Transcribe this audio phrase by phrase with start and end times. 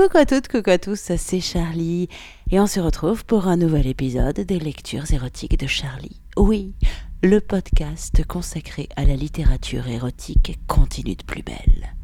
[0.00, 2.08] Coucou à toutes, coucou à tous, c'est Charlie
[2.50, 6.22] et on se retrouve pour un nouvel épisode des lectures érotiques de Charlie.
[6.38, 6.72] Oui,
[7.22, 11.94] le podcast consacré à la littérature érotique continue de plus belle.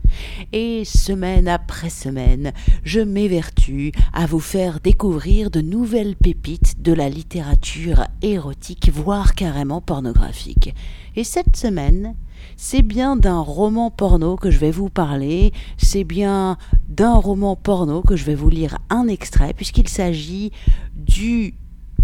[0.53, 2.53] Et semaine après semaine,
[2.85, 9.81] je m'évertue à vous faire découvrir de nouvelles pépites de la littérature érotique, voire carrément
[9.81, 10.75] pornographique.
[11.17, 12.15] Et cette semaine,
[12.57, 16.57] c'est bien d'un roman porno que je vais vous parler, c'est bien
[16.89, 20.53] d'un roman porno que je vais vous lire un extrait, puisqu'il s'agit
[20.95, 21.55] du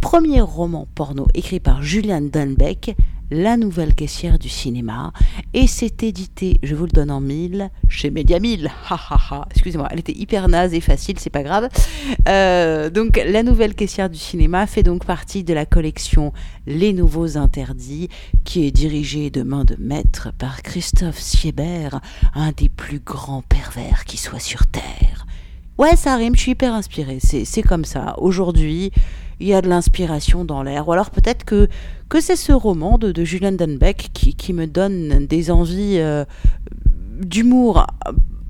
[0.01, 2.97] premier roman porno écrit par Julian Dunbeck,
[3.33, 5.13] la nouvelle caissière du cinéma,
[5.55, 8.71] et c'est édité, je vous le donne en mille, chez Media 1000.
[9.51, 11.69] Excusez-moi, elle était hyper naze et facile, c'est pas grave.
[12.29, 16.33] Euh, donc, la nouvelle caissière du cinéma fait donc partie de la collection
[16.67, 18.09] Les Nouveaux Interdits,
[18.45, 22.01] qui est dirigée de main de maître par Christophe Siebert,
[22.35, 25.27] un des plus grands pervers qui soit sur Terre.
[25.83, 28.15] Ouais, ça rime, je suis hyper inspirée, c'est comme ça.
[28.19, 28.93] Aujourd'hui,
[29.41, 30.87] il y a de l'inspiration dans l'air.
[30.87, 31.67] Ou alors peut-être que,
[32.21, 36.25] c'est ce roman de, de Julian Dunbeck qui, qui, me donne des envies euh,
[37.21, 37.85] d'humour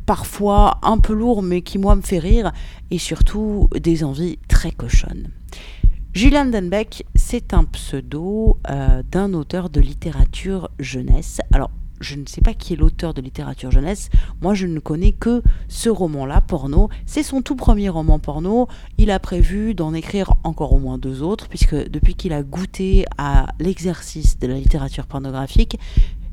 [0.04, 2.52] parfois un peu lourd mais qui moi me fait rire
[2.90, 5.30] et surtout des envies très cochonnes.
[6.12, 11.40] Julian Dunbeck, c'est un pseudo euh, d'un auteur de littérature jeunesse.
[11.50, 11.70] Alors
[12.02, 14.10] je ne sais pas qui est l'auteur de littérature jeunesse.
[14.40, 16.88] Moi, je ne connais que ce roman-là, porno.
[17.06, 18.68] C'est son tout premier roman porno.
[18.98, 23.04] Il a prévu d'en écrire encore au moins deux autres, puisque depuis qu'il a goûté
[23.18, 25.78] à l'exercice de la littérature pornographique,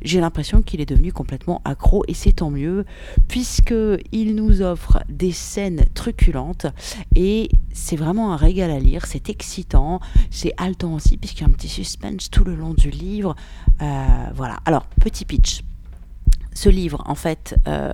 [0.02, 2.86] j'ai l'impression qu'il est devenu complètement accro et c'est tant mieux
[3.28, 3.74] puisque
[4.12, 6.68] il nous offre des scènes truculentes
[7.16, 11.48] et c'est vraiment un régal à lire, c'est excitant, c'est haletant aussi puisqu'il y a
[11.50, 13.36] un petit suspense tout le long du livre.
[13.82, 14.58] Euh, voilà.
[14.66, 15.62] Alors petit pitch
[16.54, 17.92] ce livre, en fait, euh,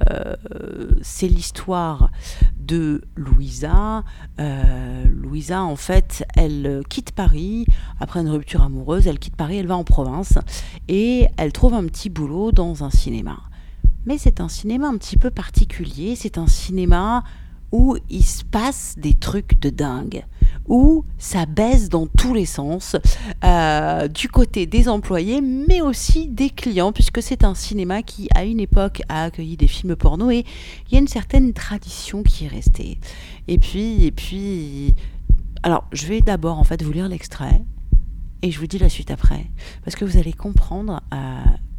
[1.02, 2.10] c'est l'histoire
[2.58, 4.04] de Louisa.
[4.40, 7.66] Euh, Louisa, en fait, elle quitte Paris
[8.00, 9.08] après une rupture amoureuse.
[9.08, 10.40] Elle quitte Paris, elle va en province
[10.88, 13.38] et elle trouve un petit boulot dans un cinéma.
[14.06, 16.16] Mais c'est un cinéma un petit peu particulier.
[16.16, 17.24] C'est un cinéma
[17.72, 20.24] où il se passe des trucs de dingue
[20.68, 22.96] où ça baisse dans tous les sens,
[23.44, 28.46] euh, du côté des employés, mais aussi des clients, puisque c'est un cinéma qui, à
[28.46, 30.46] une époque, a accueilli des films porno et
[30.88, 33.00] il y a une certaine tradition qui est restée.
[33.48, 34.96] Et puis, et puis,
[35.64, 37.62] alors, je vais d'abord en fait vous lire l'extrait
[38.42, 39.48] et je vous dis la suite après,
[39.84, 41.18] parce que vous allez comprendre euh,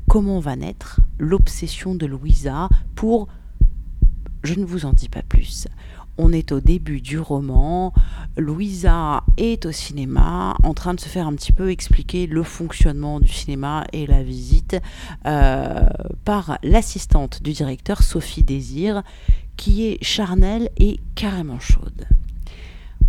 [0.08, 3.28] comment va naître l'obsession de Louisa pour
[4.42, 5.66] je ne vous en dis pas plus.
[6.18, 7.92] On est au début du roman.
[8.36, 13.20] Louisa est au cinéma en train de se faire un petit peu expliquer le fonctionnement
[13.20, 14.76] du cinéma et la visite
[15.26, 15.86] euh,
[16.24, 19.02] par l'assistante du directeur Sophie Désir
[19.56, 22.06] qui est charnelle et carrément chaude.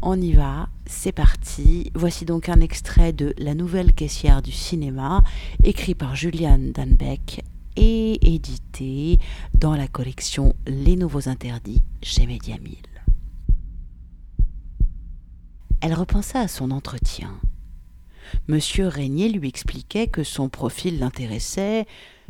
[0.02, 1.92] On y va, c'est parti.
[1.96, 5.24] Voici donc un extrait de La nouvelle caissière du cinéma,
[5.64, 7.44] écrit par Juliane Danbeck
[7.76, 9.20] et édité
[9.54, 12.56] dans la collection Les Nouveaux Interdits chez Media
[15.82, 17.40] Elle repensa à son entretien.
[18.48, 21.86] Monsieur Régnier lui expliquait que son profil l'intéressait,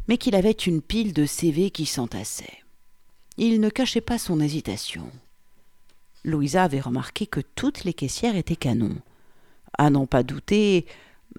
[0.08, 2.63] mais qu'il avait une pile de CV qui s'entassait.
[3.38, 5.09] Il ne cachait pas son hésitation.
[6.24, 8.97] Louisa avait remarqué que toutes les caissières étaient canons.
[9.78, 10.86] À n'en pas douter,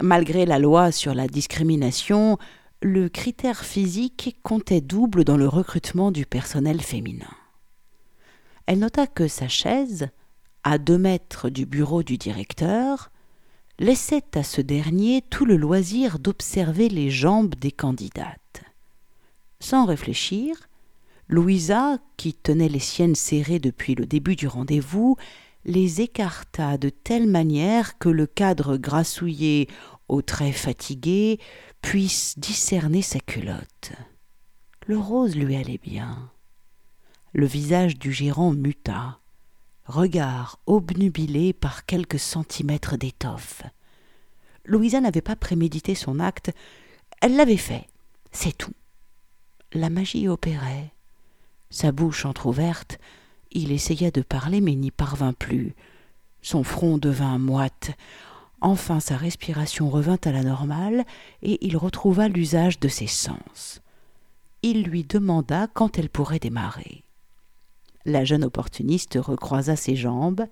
[0.00, 2.38] malgré la loi sur la discrimination,
[2.80, 7.26] le critère physique comptait double dans le recrutement du personnel féminin.
[8.66, 10.08] Elle nota que sa chaise,
[10.64, 13.10] à deux mètres du bureau du directeur,
[13.78, 18.62] laissait à ce dernier tout le loisir d'observer les jambes des candidates.
[19.60, 20.68] Sans réfléchir,
[21.28, 25.16] Louisa, qui tenait les siennes serrées depuis le début du rendez-vous,
[25.64, 29.68] les écarta de telle manière que le cadre grassouillé
[30.08, 31.38] aux traits fatigués
[31.82, 33.92] puisse discerner sa culotte.
[34.86, 36.30] Le rose lui allait bien.
[37.34, 39.20] Le visage du gérant muta,
[39.88, 43.62] regard obnubilé par quelques centimètres d'étoffe.
[44.64, 46.52] Louisa n'avait pas prémédité son acte,
[47.20, 47.86] elle l'avait fait,
[48.30, 48.74] c'est tout.
[49.72, 50.92] La magie opérait.
[51.70, 52.98] Sa bouche entr'ouverte,
[53.50, 55.74] il essaya de parler mais n'y parvint plus.
[56.42, 57.90] Son front devint moite.
[58.60, 61.04] Enfin sa respiration revint à la normale
[61.42, 63.80] et il retrouva l'usage de ses sens.
[64.62, 67.04] Il lui demanda quand elle pourrait démarrer.
[68.04, 70.44] La jeune opportuniste recroisa ses jambes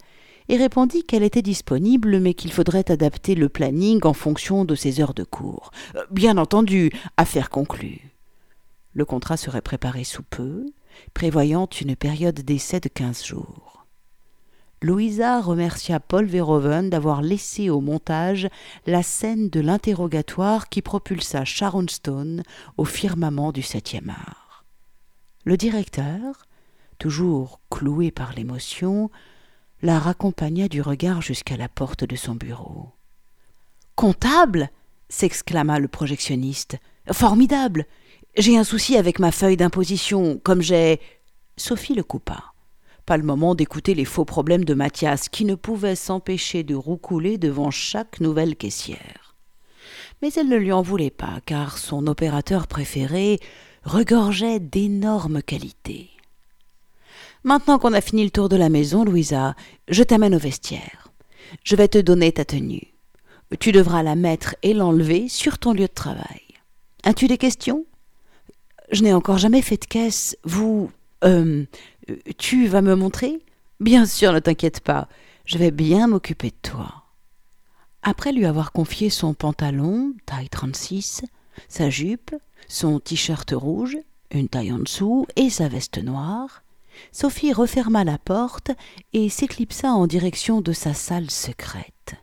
[0.48, 5.00] et répondit qu'elle était disponible mais qu'il faudrait adapter le planning en fonction de ses
[5.00, 5.70] heures de cours.
[5.94, 8.12] Euh, bien entendu, affaire conclue.
[8.92, 10.66] Le contrat serait préparé sous peu,
[11.12, 13.86] prévoyant une période d'essai de quinze jours.
[14.82, 18.48] Louisa remercia Paul Verhoeven d'avoir laissé au montage
[18.86, 22.42] la scène de l'interrogatoire qui propulsa Sharon Stone
[22.76, 24.64] au firmament du septième art.
[25.44, 26.45] Le directeur,
[26.98, 29.10] toujours cloué par l'émotion,
[29.82, 32.92] la raccompagna du regard jusqu'à la porte de son bureau.
[33.94, 34.70] Comptable
[35.08, 36.76] s'exclama le projectionniste.
[37.12, 37.86] Formidable
[38.36, 41.00] J'ai un souci avec ma feuille d'imposition, comme j'ai.
[41.56, 42.52] Sophie le coupa.
[43.06, 47.38] Pas le moment d'écouter les faux problèmes de Mathias, qui ne pouvait s'empêcher de roucouler
[47.38, 49.36] devant chaque nouvelle caissière.
[50.20, 53.38] Mais elle ne lui en voulait pas, car son opérateur préféré
[53.84, 56.10] regorgeait d'énormes qualités.
[57.46, 59.54] Maintenant qu'on a fini le tour de la maison, Louisa,
[59.86, 61.12] je t'amène au vestiaire.
[61.62, 62.92] Je vais te donner ta tenue.
[63.60, 66.42] Tu devras la mettre et l'enlever sur ton lieu de travail.
[67.04, 67.86] As-tu des questions?
[68.90, 70.36] Je n'ai encore jamais fait de caisse.
[70.42, 70.90] Vous.
[71.22, 71.64] Euh,
[72.36, 73.40] tu vas me montrer?
[73.78, 75.06] Bien sûr, ne t'inquiète pas.
[75.44, 77.04] Je vais bien m'occuper de toi.
[78.02, 81.22] Après lui avoir confié son pantalon, taille 36,
[81.68, 82.34] sa jupe,
[82.66, 83.96] son t-shirt rouge,
[84.32, 86.64] une taille en dessous et sa veste noire,
[87.12, 88.70] Sophie referma la porte
[89.12, 92.14] et s'éclipsa en direction de sa salle secrète.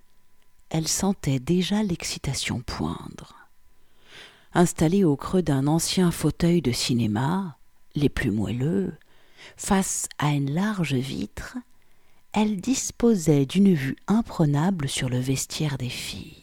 [0.69, 3.35] Elle sentait déjà l'excitation poindre.
[4.53, 7.57] Installée au creux d'un ancien fauteuil de cinéma,
[7.95, 8.93] les plus moelleux,
[9.57, 11.57] face à une large vitre,
[12.33, 16.37] elle disposait d'une vue imprenable sur le vestiaire des filles.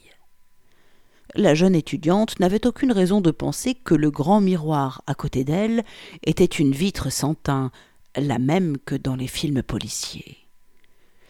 [1.35, 5.85] La jeune étudiante n'avait aucune raison de penser que le grand miroir à côté d'elle
[6.25, 7.71] était une vitre sans teint,
[8.17, 10.39] la même que dans les films policiers.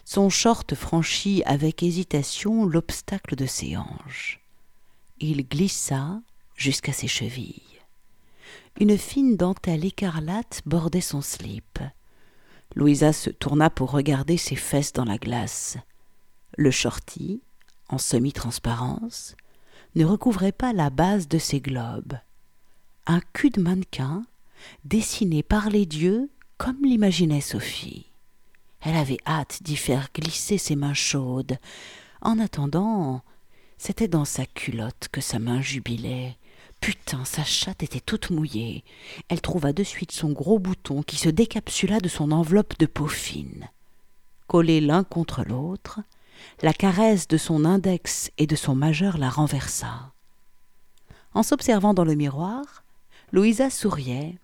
[0.04, 4.40] Son short franchit avec hésitation l'obstacle de ses hanches.
[5.20, 6.20] Il glissa
[6.56, 7.62] jusqu'à ses chevilles.
[8.80, 11.78] Une fine dentelle écarlate bordait son slip.
[12.74, 15.76] Louisa se tourna pour regarder ses fesses dans la glace.
[16.56, 17.42] Le shorty,
[17.88, 19.36] en semi-transparence,
[19.96, 22.14] ne recouvrait pas la base de ses globes.
[23.06, 24.24] Un cul de mannequin,
[24.84, 28.04] dessiné par les dieux comme l'imaginait Sophie.
[28.82, 31.56] Elle avait hâte d'y faire glisser ses mains chaudes.
[32.20, 33.22] En attendant,
[33.78, 36.36] c'était dans sa culotte que sa main jubilait.
[36.82, 38.84] Putain, sa chatte était toute mouillée.
[39.30, 43.06] Elle trouva de suite son gros bouton qui se décapsula de son enveloppe de peau
[43.06, 43.70] fine.
[44.46, 46.00] Collés l'un contre l'autre,
[46.60, 50.12] la caresse de son index et de son majeur la renversa.
[51.32, 52.84] En s'observant dans le miroir,
[53.32, 54.36] Louisa souriait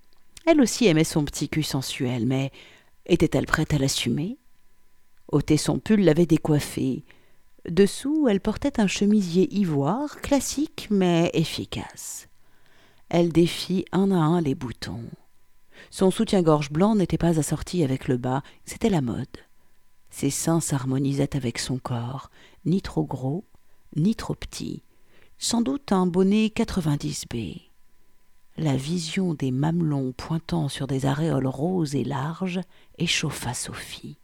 [0.46, 2.52] elle aussi aimait son petit cul sensuel, mais
[3.04, 4.38] était-elle prête à l'assumer?
[5.30, 7.04] Ôter son pull l'avait décoiffée.
[7.68, 12.28] Dessous, elle portait un chemisier ivoire, classique mais efficace.
[13.08, 15.10] Elle défit un à un les boutons.
[15.90, 19.26] Son soutien-gorge blanc n'était pas assorti avec le bas, c'était la mode.
[20.10, 22.30] Ses seins s'harmonisaient avec son corps,
[22.64, 23.44] ni trop gros,
[23.96, 24.82] ni trop petit.
[25.38, 27.65] Sans doute un bonnet 90B
[28.58, 32.60] la vision des mamelons pointant sur des aréoles roses et larges
[32.98, 34.18] échauffa Sophie.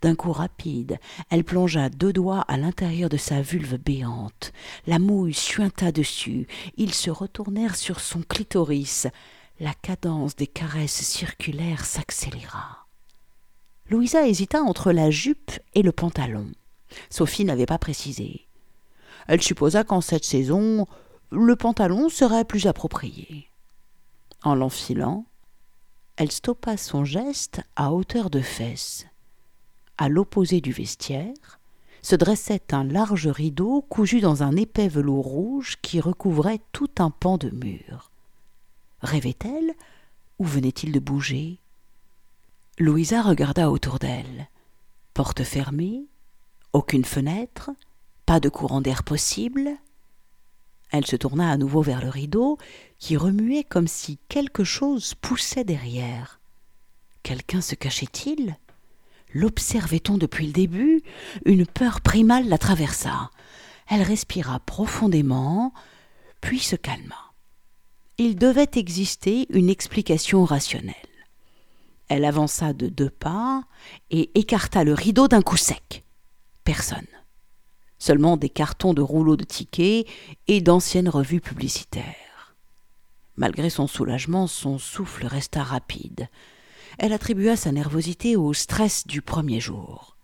[0.00, 0.98] D'un coup rapide,
[1.30, 4.52] elle plongea deux doigts à l'intérieur de sa vulve béante.
[4.86, 6.46] La mouille suinta dessus.
[6.76, 9.06] Ils se retournèrent sur son clitoris.
[9.60, 12.86] La cadence des caresses circulaires s'accéléra.
[13.90, 16.46] Louisa hésita entre la jupe et le pantalon.
[17.10, 18.46] Sophie n'avait pas précisé.
[19.28, 20.86] Elle supposa qu'en cette saison,
[21.30, 23.48] le pantalon serait plus approprié.
[24.46, 25.24] En l'enfilant,
[26.14, 29.04] elle stoppa son geste à hauteur de fesses.
[29.98, 31.58] À l'opposé du vestiaire
[32.00, 37.10] se dressait un large rideau cousu dans un épais velours rouge qui recouvrait tout un
[37.10, 38.12] pan de mur.
[39.00, 39.74] Rêvait-elle
[40.38, 41.58] ou venait-il de bouger?
[42.78, 44.48] Louisa regarda autour d'elle.
[45.12, 46.06] Porte fermée,
[46.72, 47.72] aucune fenêtre,
[48.26, 49.70] pas de courant d'air possible.
[50.92, 52.58] Elle se tourna à nouveau vers le rideau,
[52.98, 56.40] qui remuait comme si quelque chose poussait derrière.
[57.22, 58.56] Quelqu'un se cachait-il?
[59.32, 61.02] L'observait-on depuis le début?
[61.44, 63.30] Une peur primale la traversa.
[63.88, 65.72] Elle respira profondément,
[66.40, 67.32] puis se calma.
[68.18, 70.94] Il devait exister une explication rationnelle.
[72.08, 73.64] Elle avança de deux pas
[74.10, 76.04] et écarta le rideau d'un coup sec.
[76.64, 77.06] Personne
[77.98, 80.06] seulement des cartons de rouleaux de tickets
[80.48, 82.25] et d'anciennes revues publicitaires.
[83.36, 86.28] Malgré son soulagement, son souffle resta rapide.
[86.98, 90.16] Elle attribua sa nervosité au stress du premier jour.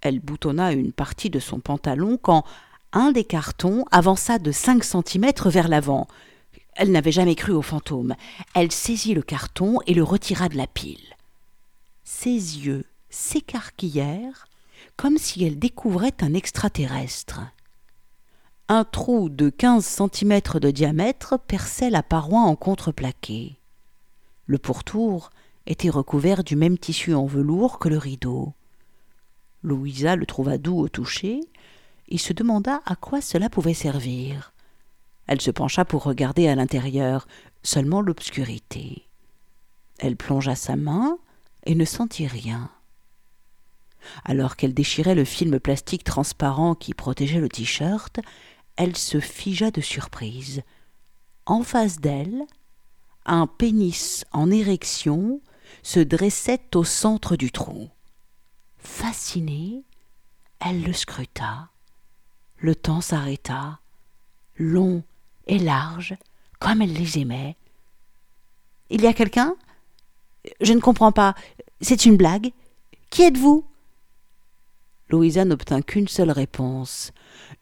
[0.00, 2.44] Elle boutonna une partie de son pantalon quand
[2.92, 6.08] un des cartons avança de cinq centimètres vers l'avant.
[6.74, 8.14] Elle n'avait jamais cru aux fantômes.
[8.54, 11.16] Elle saisit le carton et le retira de la pile.
[12.02, 14.46] Ses yeux s'écarquillèrent
[14.96, 17.40] comme si elles découvraient un extraterrestre.
[18.68, 23.58] Un trou de quinze centimètres de diamètre perçait la paroi en contreplaqué.
[24.46, 25.28] Le pourtour
[25.66, 28.54] était recouvert du même tissu en velours que le rideau.
[29.62, 31.40] Louisa le trouva doux au toucher
[32.08, 34.54] et se demanda à quoi cela pouvait servir.
[35.26, 37.28] Elle se pencha pour regarder à l'intérieur,
[37.62, 39.06] seulement l'obscurité.
[39.98, 41.18] Elle plongea sa main
[41.66, 42.70] et ne sentit rien.
[44.24, 48.20] Alors qu'elle déchirait le film plastique transparent qui protégeait le t-shirt,
[48.76, 50.62] elle se figea de surprise.
[51.46, 52.42] En face d'elle,
[53.26, 55.40] un pénis en érection
[55.82, 57.88] se dressait au centre du trou.
[58.78, 59.82] Fascinée,
[60.60, 61.68] elle le scruta.
[62.56, 63.80] Le temps s'arrêta,
[64.56, 65.02] long
[65.46, 66.16] et large,
[66.58, 67.56] comme elle les aimait.
[68.90, 69.56] Il y a quelqu'un?
[70.60, 71.34] Je ne comprends pas.
[71.80, 72.52] C'est une blague?
[73.10, 73.66] Qui êtes-vous?
[75.08, 77.12] Louisa n'obtint qu'une seule réponse.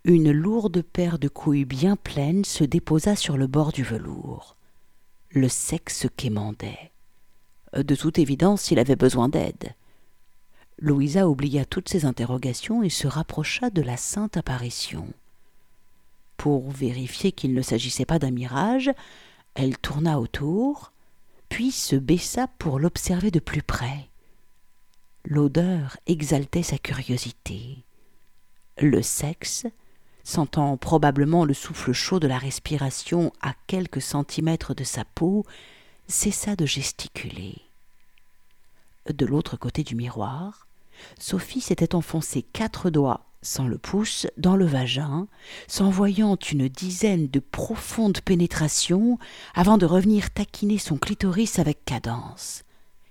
[0.04, 4.56] Une lourde paire de couilles bien pleines se déposa sur le bord du velours.
[5.30, 6.92] Le sexe quémandait.
[7.74, 9.74] De toute évidence, il avait besoin d'aide.
[10.78, 15.06] Louisa oublia toutes ses interrogations et se rapprocha de la sainte apparition.
[16.36, 18.90] Pour vérifier qu'il ne s'agissait pas d'un mirage,
[19.54, 20.92] elle tourna autour,
[21.48, 24.08] puis se baissa pour l'observer de plus près.
[25.24, 27.84] L'odeur exaltait sa curiosité.
[28.78, 29.66] Le sexe,
[30.24, 35.44] sentant probablement le souffle chaud de la respiration à quelques centimètres de sa peau,
[36.08, 37.56] cessa de gesticuler.
[39.12, 40.66] De l'autre côté du miroir,
[41.18, 45.26] Sophie s'était enfoncé quatre doigts sans le pouce dans le vagin,
[45.66, 49.18] s'envoyant une dizaine de profondes pénétrations
[49.54, 52.62] avant de revenir taquiner son clitoris avec cadence.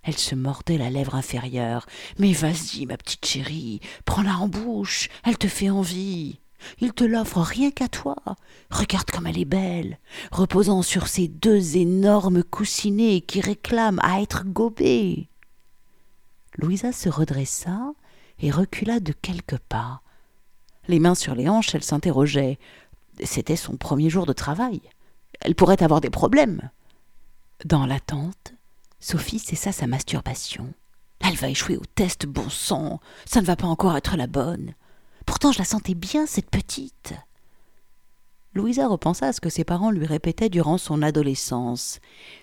[0.03, 1.85] Elle se mordait la lèvre inférieure.
[2.17, 6.39] Mais vas-y, ma petite chérie, prends-la en bouche, elle te fait envie.
[6.79, 8.15] Il te l'offre rien qu'à toi.
[8.69, 9.99] Regarde comme elle est belle,
[10.31, 15.29] reposant sur ses deux énormes coussinets qui réclament à être gobés.
[16.57, 17.93] Louisa se redressa
[18.39, 20.01] et recula de quelques pas.
[20.87, 22.59] Les mains sur les hanches, elle s'interrogeait.
[23.23, 24.81] C'était son premier jour de travail.
[25.41, 26.69] Elle pourrait avoir des problèmes.
[27.65, 28.53] Dans l'attente,
[29.01, 30.73] Sophie cessa sa masturbation.
[31.19, 32.99] Elle va échouer au test, bon sang.
[33.25, 34.75] Ça ne va pas encore être la bonne.
[35.25, 37.13] Pourtant, je la sentais bien, cette petite.
[38.53, 41.99] Louisa repensa à ce que ses parents lui répétaient durant son adolescence.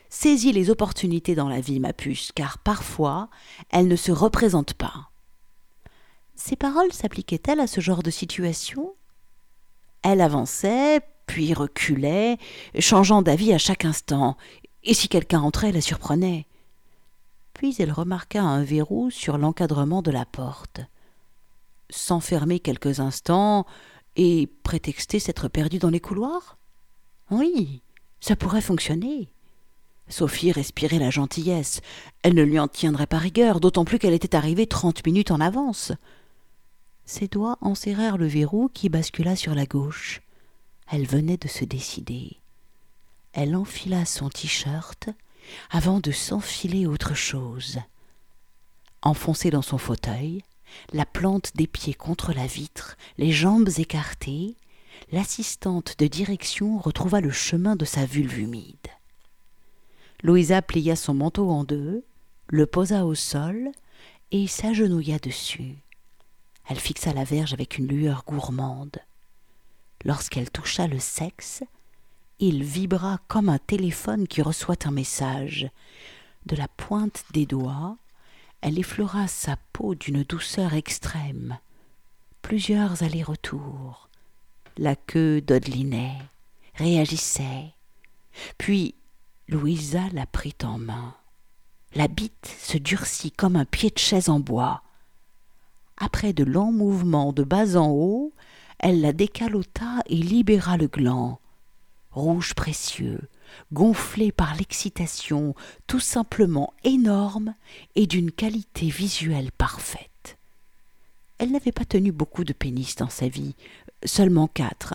[0.09, 3.29] Saisis les opportunités dans la vie, ma puce, car parfois
[3.71, 5.11] elles ne se représentent pas.
[6.35, 8.95] Ces paroles s'appliquaient-elles à ce genre de situation?
[10.03, 12.39] Elle avançait, puis reculait,
[12.79, 14.37] changeant d'avis à chaque instant,
[14.89, 16.47] et si quelqu'un entrait, la surprenait.
[17.53, 20.81] Puis elle remarqua un verrou sur l'encadrement de la porte.
[21.91, 23.67] S'enfermer quelques instants
[24.17, 26.57] et prétexter s'être perdue dans les couloirs?
[27.31, 27.83] Oui,
[28.21, 29.29] ça pourrait fonctionner.
[30.09, 31.83] Sophie respirait la gentillesse.
[32.23, 35.41] Elle ne lui en tiendrait pas rigueur, d'autant plus qu'elle était arrivée trente minutes en
[35.41, 35.93] avance.
[37.05, 40.23] Ses doigts enserrèrent le verrou qui bascula sur la gauche.
[40.91, 42.38] Elle venait de se décider.
[43.33, 45.11] Elle enfila son t-shirt
[45.71, 47.79] avant de s'enfiler autre chose.
[49.03, 50.43] Enfoncée dans son fauteuil,
[50.93, 54.57] la plante des pieds contre la vitre, les jambes écartées,
[55.13, 58.77] l'assistante de direction retrouva le chemin de sa vulve humide.
[60.23, 62.05] Louisa plia son manteau en deux,
[62.49, 63.71] le posa au sol
[64.31, 65.77] et s'agenouilla dessus.
[66.69, 68.99] Elle fixa la verge avec une lueur gourmande.
[70.05, 71.63] Lorsqu'elle toucha le sexe,
[72.41, 75.69] il vibra comme un téléphone qui reçoit un message.
[76.47, 77.97] De la pointe des doigts,
[78.61, 81.59] elle effleura sa peau d'une douceur extrême.
[82.43, 84.09] Plusieurs allers-retours.
[84.77, 86.19] La queue dodelinait,
[86.75, 87.75] réagissait.
[88.57, 88.95] Puis
[89.49, 91.15] Louisa la prit en main.
[91.95, 94.83] La bite se durcit comme un pied de chaise en bois.
[95.97, 98.33] Après de longs mouvements de bas en haut,
[98.79, 101.41] elle la décalota et libéra le gland.
[102.19, 103.21] Rouge précieux,
[103.73, 105.55] gonflé par l'excitation,
[105.87, 107.55] tout simplement énorme
[107.95, 110.37] et d'une qualité visuelle parfaite.
[111.39, 113.55] Elle n'avait pas tenu beaucoup de pénis dans sa vie,
[114.05, 114.95] seulement quatre,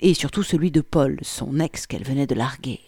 [0.00, 2.80] et surtout celui de Paul, son ex qu'elle venait de larguer.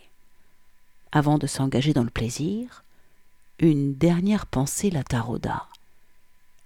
[1.13, 2.85] Avant de s'engager dans le plaisir,
[3.59, 5.69] une dernière pensée la tarauda.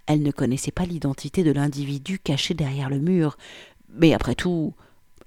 [0.05, 3.37] Elle ne connaissait pas l'identité de l'individu caché derrière le mur,
[3.89, 4.73] mais après tout,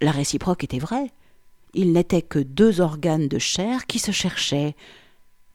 [0.01, 1.13] la réciproque était vraie.
[1.75, 4.77] Il n'était que deux organes de chair qui se cherchaient.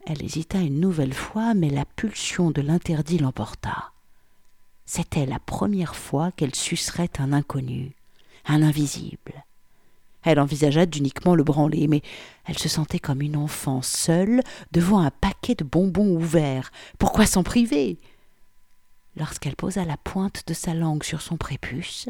[0.06, 3.92] Elle hésita une nouvelle fois, mais la pulsion de l'interdit l'emporta.
[4.84, 7.94] C'était la première fois qu'elle sucerait un inconnu,
[8.46, 9.44] un invisible.
[10.24, 12.02] Elle envisagea d'uniquement le branler, mais
[12.46, 16.72] elle se sentait comme une enfant seule devant un paquet de bonbons ouverts.
[16.98, 17.98] Pourquoi s'en priver?
[19.16, 22.08] Lorsqu'elle posa la pointe de sa langue sur son prépuce,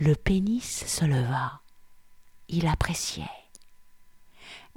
[0.00, 1.60] le pénis se leva.
[2.52, 3.22] Il appréciait.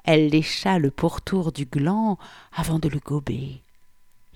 [0.04, 2.20] Elle lécha le pourtour du gland
[2.56, 3.64] avant de le gober.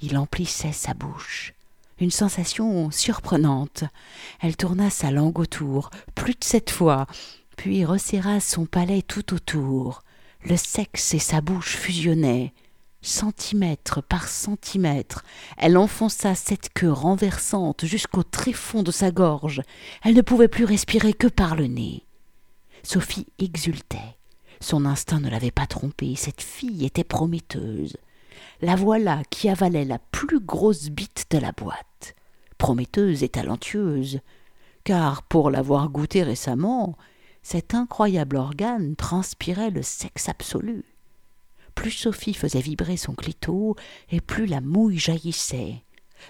[0.01, 1.53] Il emplissait sa bouche.
[1.99, 3.83] Une sensation surprenante.
[4.39, 7.05] Elle tourna sa langue autour, plus de sept fois,
[7.57, 10.01] puis resserra son palais tout autour.
[10.43, 12.53] Le sexe et sa bouche fusionnaient.
[13.03, 15.23] Centimètre par centimètre,
[15.57, 19.61] elle enfonça cette queue renversante jusqu'au tréfonds de sa gorge.
[20.03, 22.06] Elle ne pouvait plus respirer que par le nez.
[22.89, 24.15] Sophie exultait.
[24.61, 26.15] Son instinct ne l'avait pas trompée.
[26.15, 27.97] Cette fille était prometteuse.
[28.61, 32.15] La voilà qui avalait la plus grosse bite de la boîte.
[32.57, 34.21] Prometteuse et talentueuse.
[34.85, 36.95] Car, pour l'avoir goûtée récemment,
[37.43, 40.85] cet incroyable organe transpirait le sexe absolu.
[41.75, 43.75] Plus Sophie faisait vibrer son clito,
[44.11, 45.83] et plus la mouille jaillissait.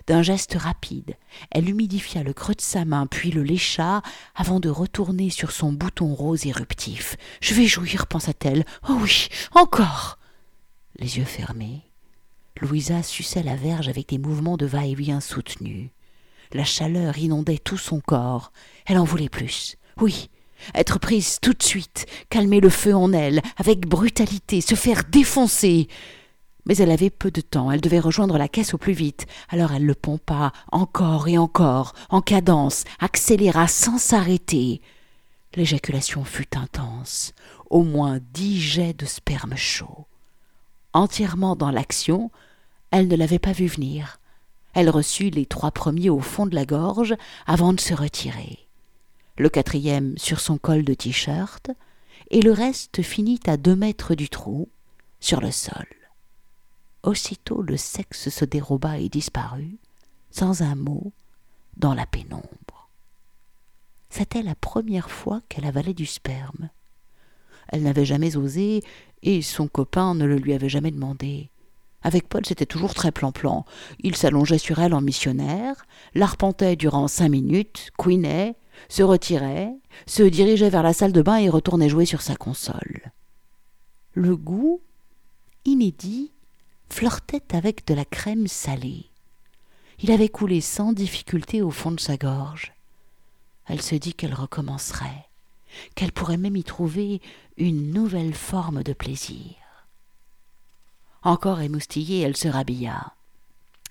[0.08, 1.16] D'un geste rapide,
[1.52, 4.02] elle humidifia le creux de sa main, puis le lécha,
[4.36, 7.18] avant de retourner sur son bouton rose éruptif.
[7.42, 8.66] Je vais jouir, pensa-t-elle.
[8.90, 10.20] Oh oui, encore.
[10.98, 11.82] Les yeux fermés,
[12.62, 15.90] Louisa suçait la verge avec des mouvements de va-et-vient soutenus.
[16.54, 18.52] La chaleur inondait tout son corps.
[18.86, 19.76] Elle en voulait plus.
[20.00, 20.30] Oui,
[20.74, 25.88] être prise tout de suite, calmer le feu en elle, avec brutalité, se faire défoncer.
[26.68, 29.72] Mais elle avait peu de temps, elle devait rejoindre la caisse au plus vite, alors
[29.72, 34.82] elle le pompa encore et encore, en cadence, accéléra sans s'arrêter.
[35.56, 37.34] L'éjaculation fut intense,
[37.70, 40.06] au moins dix jets de sperme chaud.
[40.94, 42.32] Entièrement dans l'action,
[42.92, 44.20] elle ne l'avait pas vu venir.
[44.74, 47.16] Elle reçut les trois premiers au fond de la gorge
[47.48, 48.68] avant de se retirer
[49.38, 51.70] le quatrième sur son col de t-shirt,
[52.32, 54.68] et le reste finit à deux mètres du trou,
[55.20, 55.86] sur le sol.
[57.04, 59.78] Aussitôt le sexe se déroba et disparut,
[60.32, 61.14] sans un mot,
[61.78, 62.90] dans la pénombre.
[64.10, 66.70] C'était la première fois qu'elle avalait du sperme.
[67.70, 68.84] Elle n'avait jamais osé,
[69.22, 71.52] et son copain ne le lui avait jamais demandé.
[72.02, 73.66] Avec Paul, c'était toujours très plan-plan.
[74.00, 78.56] Il s'allongeait sur elle en missionnaire, l'arpentait durant cinq minutes, couinait,
[78.90, 83.12] se retirait, se dirigeait vers la salle de bain et retournait jouer sur sa console.
[84.14, 84.82] Le goût,
[85.66, 86.32] inédit,
[86.90, 89.06] flirtait avec de la crème salée.
[90.00, 92.74] Il avait coulé sans difficulté au fond de sa gorge.
[93.66, 95.26] Elle se dit qu'elle recommencerait,
[95.96, 97.22] qu'elle pourrait même y trouver
[97.58, 99.56] une nouvelle forme de plaisir.
[101.24, 103.14] Encore émoustillée, elle se rhabilla.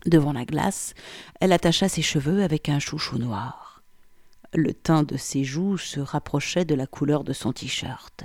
[0.06, 0.94] Devant la glace,
[1.40, 3.82] elle attacha ses cheveux avec un chouchou noir.
[4.54, 8.24] Le teint de ses joues se rapprochait de la couleur de son t-shirt.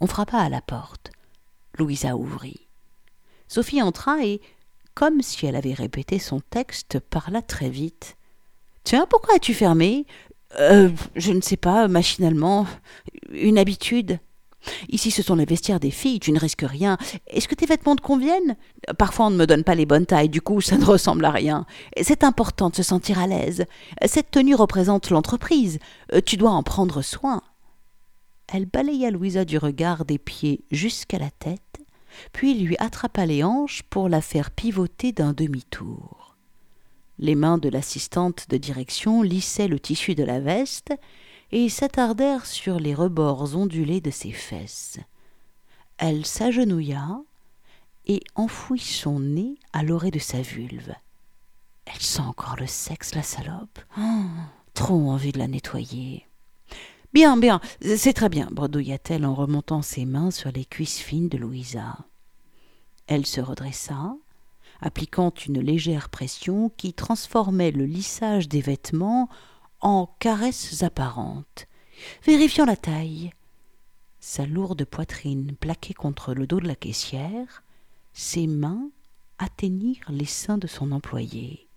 [0.00, 1.10] On frappa à la porte.
[1.78, 2.68] Louisa ouvrit.
[3.52, 4.40] Sophie entra et,
[4.94, 8.16] comme si elle avait répété son texte, parla très vite.
[8.82, 10.06] Tiens, pourquoi as-tu fermé?
[10.58, 12.66] Euh, Je ne sais pas, machinalement.
[13.30, 14.20] Une habitude.
[14.88, 16.96] Ici, ce sont les vestiaires des filles, tu ne risques rien.
[17.26, 18.56] Est-ce que tes vêtements te conviennent?
[18.96, 21.30] Parfois, on ne me donne pas les bonnes tailles, du coup, ça ne ressemble à
[21.30, 21.66] rien.
[22.00, 23.66] C'est important de se sentir à l'aise.
[24.06, 25.78] Cette tenue représente l'entreprise.
[26.14, 27.42] Euh, tu dois en prendre soin.
[28.50, 31.81] Elle balaya Louisa du regard des pieds jusqu'à la tête,
[32.32, 36.36] puis lui attrapa les hanches pour la faire pivoter d'un demi-tour.
[37.18, 40.92] Les mains de l'assistante de direction lissaient le tissu de la veste,
[41.52, 44.98] et s'attardèrent sur les rebords ondulés de ses fesses.
[45.98, 47.20] Elle s'agenouilla
[48.06, 50.94] et enfouit son nez à l'orée de sa vulve.
[51.84, 53.78] Elle sent encore le sexe, la salope.
[53.98, 54.24] Oh,
[54.74, 56.26] trop envie de la nettoyer.
[57.12, 61.36] Bien, bien, c'est très bien, bredouilla-t-elle en remontant ses mains sur les cuisses fines de
[61.36, 61.98] Louisa.
[63.06, 64.16] Elle se redressa,
[64.80, 69.28] appliquant une légère pression qui transformait le lissage des vêtements
[69.80, 71.66] en caresses apparentes,
[72.24, 73.32] vérifiant la taille.
[74.20, 77.62] Sa lourde poitrine plaquée contre le dos de la caissière,
[78.14, 78.88] ses mains
[79.38, 81.68] atteignirent les seins de son employé.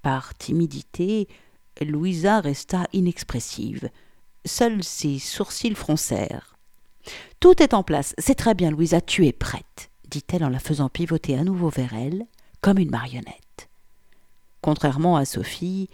[0.00, 1.28] Par timidité,
[1.82, 3.90] Louisa resta inexpressive.
[4.44, 6.56] Seuls ses sourcils froncèrent.
[7.40, 8.14] Tout est en place.
[8.18, 11.94] C'est très bien, Louisa, tu es prête, dit-elle en la faisant pivoter à nouveau vers
[11.94, 12.26] elle,
[12.60, 13.68] comme une marionnette.
[14.60, 15.88] Contrairement à Sophie,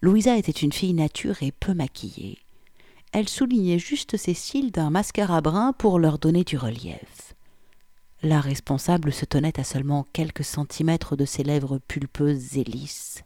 [0.00, 2.38] Louisa était une fille nature et peu maquillée.
[3.12, 7.34] Elle soulignait juste ses cils d'un mascara brun pour leur donner du relief.
[8.22, 13.22] La responsable se tenait à seulement quelques centimètres de ses lèvres pulpeuses et lisses.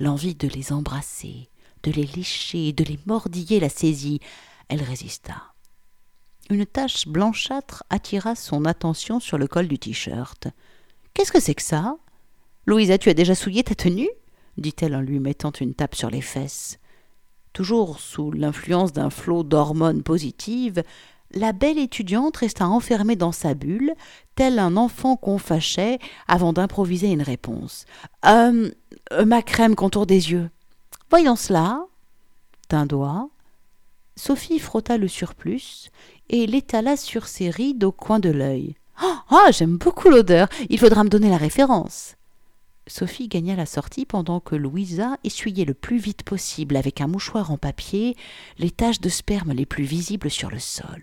[0.00, 1.48] L'envie de les embrasser,
[1.86, 4.20] de les lécher, de les mordiller la saisit.
[4.68, 5.54] Elle résista.
[6.50, 10.48] Une tache blanchâtre attira son attention sur le col du t-shirt.
[11.14, 11.96] Qu'est-ce que c'est que ça?
[12.66, 14.10] Louisa, tu as déjà souillé ta tenue?
[14.58, 16.78] dit-elle en lui mettant une tape sur les fesses.
[17.52, 20.82] Toujours sous l'influence d'un flot d'hormones positives,
[21.32, 23.92] la belle étudiante resta enfermée dans sa bulle,
[24.34, 27.84] tel un enfant qu'on fâchait, avant d'improviser une réponse.
[28.24, 28.70] Euh,
[29.24, 30.48] ma crème contour des yeux.
[31.10, 31.86] Voyons cela.
[32.68, 33.28] D'un doigt.
[34.16, 35.90] Sophie frotta le surplus
[36.30, 38.76] et l'étala sur ses rides au coin de l'œil.
[38.98, 40.48] Ah, j'aime beaucoup l'odeur.
[40.70, 42.16] Il faudra me donner la référence.
[42.88, 47.50] Sophie gagna la sortie pendant que Louisa essuyait le plus vite possible avec un mouchoir
[47.50, 48.16] en papier
[48.58, 51.02] les taches de sperme les plus visibles sur le sol.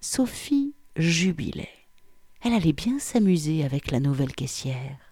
[0.00, 1.68] Sophie jubilait.
[2.42, 5.09] Elle allait bien s'amuser avec la nouvelle caissière.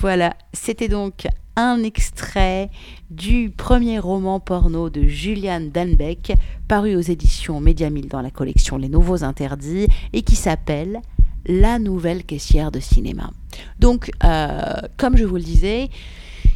[0.00, 2.70] Voilà, c'était donc un extrait
[3.10, 6.32] du premier roman porno de Julianne Danbeck,
[6.68, 11.02] paru aux éditions Médiamille dans la collection Les Nouveaux Interdits, et qui s'appelle
[11.44, 13.30] La nouvelle caissière de cinéma.
[13.78, 15.90] Donc, euh, comme je vous le disais,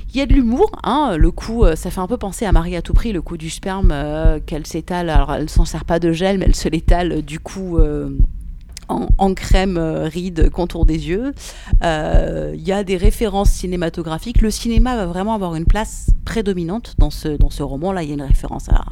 [0.09, 2.53] il y a de l'humour, hein, le coup, euh, ça fait un peu penser à
[2.53, 5.85] Marie à tout prix, le coup du sperme euh, qu'elle s'étale, alors elle s'en sert
[5.85, 7.79] pas de gel, mais elle se l'étale du coup
[8.89, 11.33] en, crème ride contour des yeux.
[11.83, 14.41] Il y a des références cinématographiques.
[14.41, 17.93] Le cinéma va vraiment avoir une place prédominante dans ce, dans ce roman.
[17.93, 18.85] Là, il y a une référence à,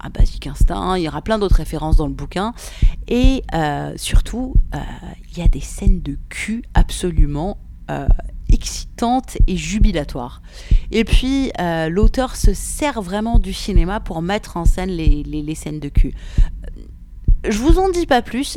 [0.00, 2.54] à Basic Instinct, il y aura plein d'autres références dans le bouquin.
[3.08, 3.42] Et
[3.96, 4.54] surtout,
[5.30, 7.58] il y a des scènes de cul absolument
[8.52, 10.42] excitante et jubilatoire.
[10.90, 15.54] Et puis, euh, l'auteur se sert vraiment du cinéma pour mettre en scène les, les
[15.54, 16.14] scènes de cul.
[17.48, 18.56] Je vous en dis pas plus.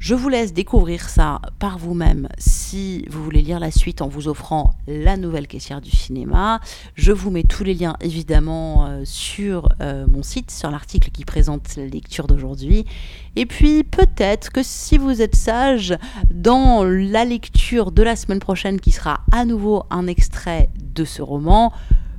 [0.00, 4.28] Je vous laisse découvrir ça par vous-même si vous voulez lire la suite en vous
[4.28, 6.60] offrant la nouvelle caissière du cinéma.
[6.94, 11.24] Je vous mets tous les liens évidemment euh, sur euh, mon site, sur l'article qui
[11.24, 12.86] présente la lecture d'aujourd'hui.
[13.34, 15.98] Et puis peut-être que si vous êtes sage,
[16.30, 21.22] dans la lecture de la semaine prochaine qui sera à nouveau un extrait de ce
[21.22, 21.72] roman,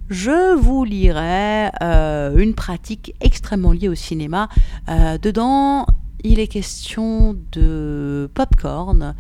[0.09, 4.49] je vous lirai euh, une pratique extrêmement liée au cinéma.
[5.21, 5.85] dedans,
[6.23, 9.15] il est question de popcorn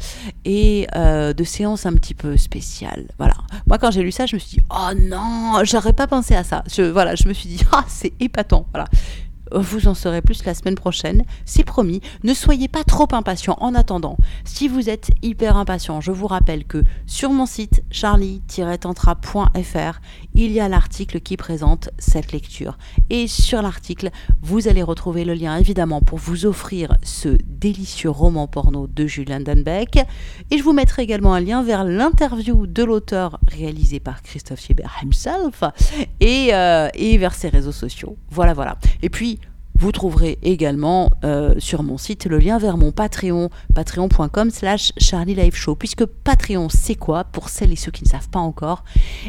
[0.45, 3.07] et euh, de séances un petit peu spéciales.
[3.17, 3.35] Voilà.
[3.67, 6.43] Moi, quand j'ai lu ça, je me suis dit, oh non, j'aurais pas pensé à
[6.43, 6.63] ça.
[6.71, 8.65] Je, voilà, je me suis dit, ah, c'est épatant.
[8.73, 8.87] Voilà.
[9.53, 12.01] Vous en saurez plus la semaine prochaine, c'est promis.
[12.23, 14.17] Ne soyez pas trop impatient en attendant.
[14.43, 19.99] Si vous êtes hyper impatient, je vous rappelle que sur mon site charlie-tantra.fr,
[20.33, 22.77] il y a l'article qui présente cette lecture.
[23.09, 24.09] Et sur l'article,
[24.41, 29.39] vous allez retrouver le lien évidemment pour vous offrir ce délicieux roman porno de Julien
[29.39, 29.97] Danbeck.
[30.51, 34.87] Et je vous mettrai également un lien vers l'interview de l'auteur réalisé par Christophe Schieber
[35.01, 38.17] himself euh, et vers ses réseaux sociaux.
[38.29, 38.77] Voilà, voilà.
[39.01, 39.38] Et puis,
[39.79, 45.35] vous trouverez également euh, sur mon site le lien vers mon Patreon, patreon.com slash Charlie
[45.35, 45.75] Live Show.
[45.75, 48.83] Puisque Patreon, c'est quoi Pour celles et ceux qui ne savent pas encore,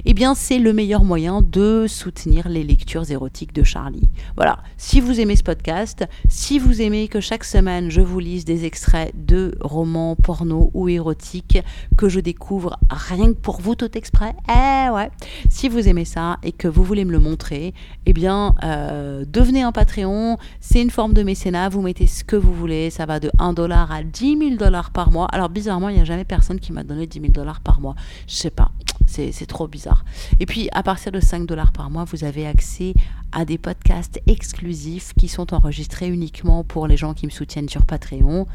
[0.04, 4.08] eh bien c'est le meilleur moyen de soutenir les lectures érotiques de Charlie.
[4.34, 8.44] Voilà, si vous aimez ce podcast, si vous aimez que chaque semaine je vous lise
[8.44, 11.60] des extraits de romans porno ou érotiques
[11.96, 15.10] que je découvre rien que pour vous tout exprès, eh ouais,
[15.48, 17.72] si vous aimez ça et que vous voulez me le montrer,
[18.06, 22.37] eh bien euh, devenez un Patreon c'est une forme de mécénat, vous mettez ce que
[22.37, 25.26] vous voulez, ça va de 1 dollar à 10 000 dollars par mois.
[25.26, 27.94] Alors bizarrement, il n'y a jamais personne qui m'a donné 10 000 dollars par mois.
[28.26, 28.70] Je sais pas,
[29.07, 30.05] c'est trop bizarre.
[30.38, 32.94] Et puis à partir de 5 dollars par mois, vous avez accès
[33.33, 37.85] à des podcasts exclusifs qui sont enregistrés uniquement pour les gens qui me soutiennent sur
[37.85, 38.46] Patreon.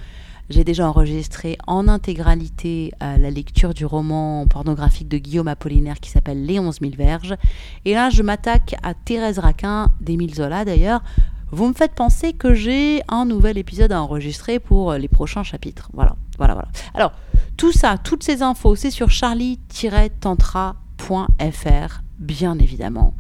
[0.50, 6.12] J'ai déjà enregistré en intégralité euh, la lecture du roman pornographique de Guillaume Apollinaire qui
[6.12, 7.34] s'appelle Les 11 000 verges.
[7.84, 11.02] Et là, je m'attaque à Thérèse Raquin, d'Émile Zola d'ailleurs,
[11.52, 15.90] vous me faites penser que j'ai un nouvel épisode à enregistrer pour les prochains chapitres.
[15.94, 16.70] Voilà, voilà, voilà.
[16.94, 17.14] Alors,
[17.58, 23.14] tout ça, toutes ces infos, c'est sur charlie-tantra.fr, bien évidemment.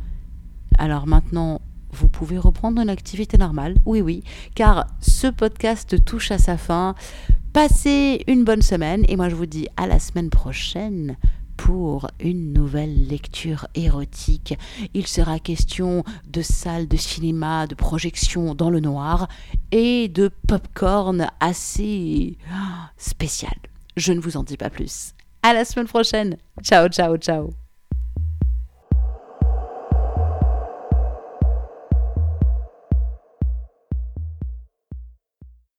[0.77, 1.61] Alors maintenant,
[1.91, 3.75] vous pouvez reprendre une activité normale.
[3.85, 6.95] Oui, oui, car ce podcast touche à sa fin.
[7.53, 11.15] Passez une bonne semaine et moi je vous dis à la semaine prochaine
[11.57, 14.57] pour une nouvelle lecture érotique.
[14.93, 19.27] Il sera question de salles de cinéma, de projections dans le noir
[19.71, 22.37] et de popcorn assez
[22.97, 23.55] spécial.
[23.97, 25.13] Je ne vous en dis pas plus.
[25.43, 26.37] À la semaine prochaine.
[26.63, 27.64] Ciao, ciao, ciao.